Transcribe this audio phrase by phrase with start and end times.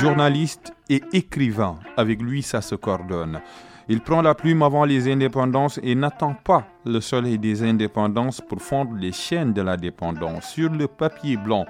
[0.00, 3.40] Journaliste et écrivain, avec lui ça se coordonne.
[3.88, 8.60] Il prend la plume avant les indépendances et n'attend pas le soleil des indépendances pour
[8.62, 10.48] fondre les chaînes de la dépendance.
[10.50, 11.66] Sur le papier blanc,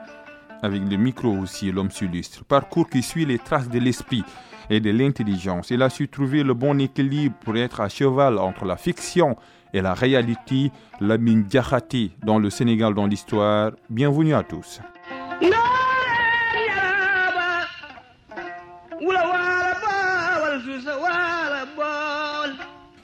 [0.62, 2.44] avec le micro aussi, l'homme s'illustre.
[2.44, 4.24] Parcours qui suit les traces de l'esprit
[4.70, 5.70] et de l'intelligence.
[5.70, 9.36] Il a su trouver le bon équilibre pour être à cheval entre la fiction
[9.74, 10.70] et la réalité.
[11.00, 13.72] Lamine Diakhaté dans le Sénégal dans l'histoire.
[13.90, 14.80] Bienvenue à tous.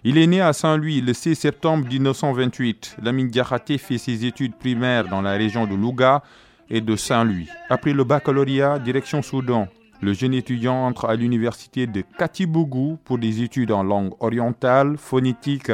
[0.04, 2.98] Il est né à Saint-Louis le 6 septembre 1928.
[3.02, 6.22] Lamine Diakhaté fait ses études primaires dans la région de Louga
[6.70, 7.48] et de Saint-Louis.
[7.68, 9.66] Après le baccalauréat, direction Soudan.
[10.00, 15.72] Le jeune étudiant entre à l'université de Katibougou pour des études en langue orientale, phonétique,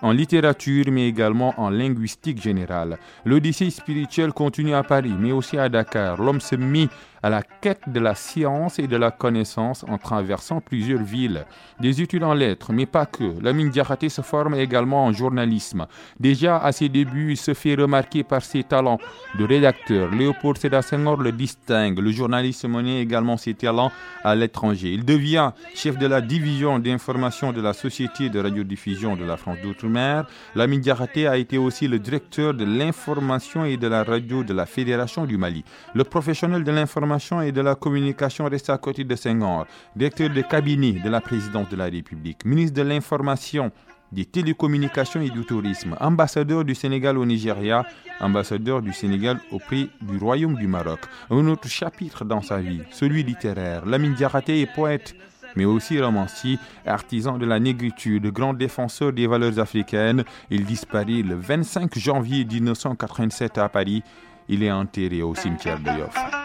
[0.00, 2.98] en littérature, mais également en linguistique générale.
[3.26, 6.22] L'Odyssée spirituelle continue à Paris, mais aussi à Dakar.
[6.22, 6.88] L'homme se mit
[7.22, 11.44] à la quête de la science et de la connaissance en traversant plusieurs villes.
[11.80, 13.40] Des études en lettres, mais pas que.
[13.42, 15.86] Lamine Diakhaté se forme également en journalisme.
[16.20, 18.98] Déjà à ses débuts, il se fait remarquer par ses talents
[19.38, 20.10] de rédacteur.
[20.10, 21.98] Léopold Sédar Senghor le distingue.
[21.98, 24.92] Le journaliste menait également ses talents à l'étranger.
[24.92, 29.58] Il devient chef de la division d'information de la Société de radiodiffusion de la France
[29.62, 30.26] d'Outre-mer.
[30.54, 34.66] Lamine Diakhaté a été aussi le directeur de l'information et de la radio de la
[34.66, 35.64] Fédération du Mali.
[35.94, 37.07] Le professionnel de l'information
[37.42, 41.68] et de la communication reste à côté de Senghor, directeur de cabinet de la présidence
[41.68, 43.70] de la République, ministre de l'information,
[44.12, 47.84] des télécommunications et du tourisme, ambassadeur du Sénégal au Nigeria,
[48.20, 51.00] ambassadeur du Sénégal auprès du Royaume du Maroc.
[51.30, 53.86] Un autre chapitre dans sa vie, celui littéraire.
[53.86, 55.14] Lamine Diakhaté est poète,
[55.56, 60.24] mais aussi romancier, artisan de la négritude, grand défenseur des valeurs africaines.
[60.50, 64.02] Il disparaît le 25 janvier 1987 à Paris.
[64.48, 66.37] Il est enterré au cimetière de Yoff.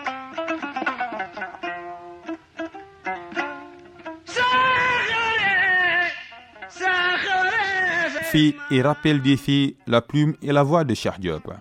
[8.36, 11.14] Et rappel des faits, la plume et la voix de Cheikh.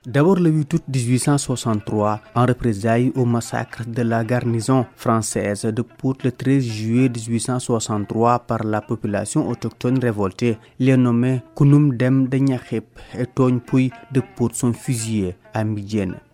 [0.07, 6.23] D'abord le 8 août 1863, en représailles au massacre de la garnison française de Pout
[6.25, 13.27] le 13 juillet 1863 par la population autochtone révoltée, les nommés Kounoum Dem de et
[13.35, 15.37] Togn Pouy de Pout sont fusillés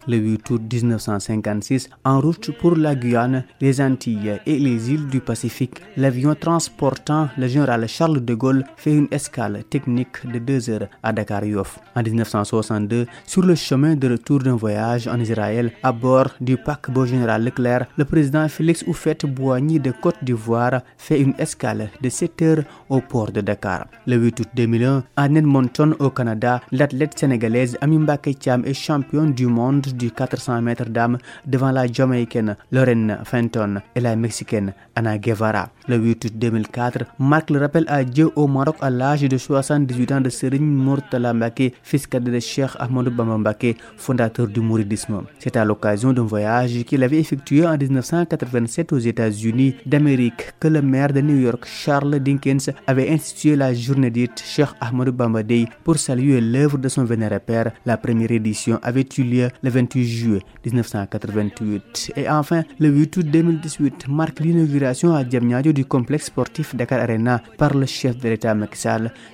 [0.08, 5.20] le 8 août 1956, en route pour la Guyane, les Antilles et les îles du
[5.20, 10.88] Pacifique, l'avion transportant le général Charles de Gaulle fait une escale technique de deux heures
[11.02, 11.78] à Dakar Yoff.
[11.94, 17.04] En 1962, sur le chemin de retour d'un voyage en Israël, à bord du paquebot
[17.04, 22.64] général Leclerc, le président Félix Oufette-Boigny de Côte d'Ivoire fait une escale de 7 heures
[22.88, 23.86] au port de Dakar.
[24.06, 29.46] Le 8 août 2001, à Edmonton au Canada, l'athlète sénégalaise Amimba Kecham est championne du
[29.46, 35.70] monde du 400 mètres d'âme devant la Jamaïcaine Lorraine Fenton et la Mexicaine Ana Guevara.
[35.88, 40.12] Le 8 août 2004 marque le rappel à Dieu au Maroc à l'âge de 78
[40.12, 43.54] ans de Serigne Murtala Mbake, fils cadet de Cheikh Ahmadou Bamba
[43.96, 45.22] fondateur du mouridisme.
[45.38, 50.82] C'est à l'occasion d'un voyage qu'il avait effectué en 1987 aux États-Unis d'Amérique que le
[50.82, 55.40] maire de New York, Charles Dinkins, avait institué la journée dite Cheikh Ahmadou Bamba
[55.82, 57.72] pour saluer l'œuvre de son vénéré père.
[57.86, 62.12] La première édition avait eu lieu le 28 juillet 1988.
[62.16, 67.42] Et enfin, le 8 août 2018 marque l'inauguration à Diamniadio du complexe sportif Dakar Arena
[67.56, 68.78] par le chef de l'État Macky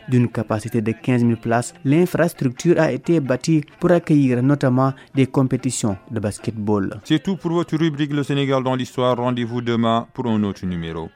[0.08, 1.74] d'une capacité de 15 000 places.
[1.84, 7.00] L'infrastructure a été bâtie pour accueillir notamment des compétitions de basketball.
[7.04, 9.16] C'est tout pour votre rubrique Le Sénégal dans l'histoire.
[9.16, 11.08] Rendez-vous demain pour un autre numéro.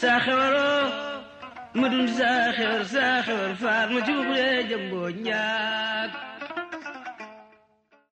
[0.00, 0.84] saa xewaroo
[1.78, 6.10] ma dund saa xewar saa xewar faar ma ci bugulee jëmboo njaag